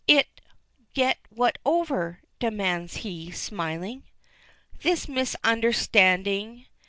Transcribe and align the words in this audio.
"It 0.07 0.41
get 0.95 1.19
what 1.29 1.59
over?" 1.63 2.21
demands 2.39 2.93
he, 3.05 3.29
smiling. 3.29 4.01
"This 4.81 5.07
misunderstanding." 5.07 6.65